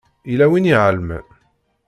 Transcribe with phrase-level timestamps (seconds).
[0.29, 1.25] Yella win i iɛelmen.